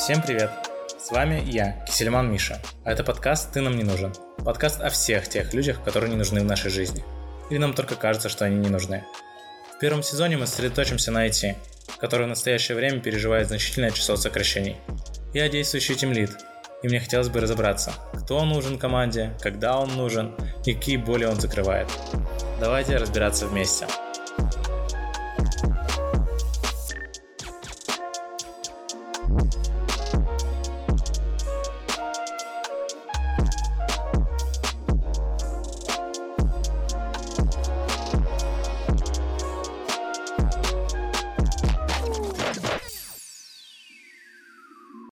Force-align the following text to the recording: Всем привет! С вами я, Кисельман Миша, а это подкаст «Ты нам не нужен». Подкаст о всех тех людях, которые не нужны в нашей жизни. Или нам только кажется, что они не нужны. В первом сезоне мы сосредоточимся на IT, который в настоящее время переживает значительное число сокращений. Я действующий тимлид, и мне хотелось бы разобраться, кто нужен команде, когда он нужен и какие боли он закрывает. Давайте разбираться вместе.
Всем 0.00 0.22
привет! 0.22 0.50
С 0.98 1.10
вами 1.10 1.42
я, 1.44 1.84
Кисельман 1.86 2.32
Миша, 2.32 2.58
а 2.84 2.92
это 2.92 3.04
подкаст 3.04 3.52
«Ты 3.52 3.60
нам 3.60 3.76
не 3.76 3.84
нужен». 3.84 4.14
Подкаст 4.42 4.80
о 4.80 4.88
всех 4.88 5.28
тех 5.28 5.52
людях, 5.52 5.84
которые 5.84 6.08
не 6.08 6.16
нужны 6.16 6.40
в 6.40 6.44
нашей 6.44 6.70
жизни. 6.70 7.04
Или 7.50 7.58
нам 7.58 7.74
только 7.74 7.96
кажется, 7.96 8.30
что 8.30 8.46
они 8.46 8.56
не 8.56 8.70
нужны. 8.70 9.04
В 9.76 9.78
первом 9.78 10.02
сезоне 10.02 10.38
мы 10.38 10.46
сосредоточимся 10.46 11.12
на 11.12 11.28
IT, 11.28 11.54
который 11.98 12.24
в 12.24 12.30
настоящее 12.30 12.78
время 12.78 13.00
переживает 13.00 13.48
значительное 13.48 13.90
число 13.90 14.16
сокращений. 14.16 14.78
Я 15.34 15.50
действующий 15.50 15.96
тимлид, 15.96 16.30
и 16.82 16.88
мне 16.88 16.98
хотелось 16.98 17.28
бы 17.28 17.38
разобраться, 17.40 17.92
кто 18.14 18.42
нужен 18.46 18.78
команде, 18.78 19.36
когда 19.42 19.78
он 19.78 19.98
нужен 19.98 20.34
и 20.64 20.72
какие 20.72 20.96
боли 20.96 21.26
он 21.26 21.38
закрывает. 21.38 21.88
Давайте 22.58 22.96
разбираться 22.96 23.46
вместе. 23.46 23.86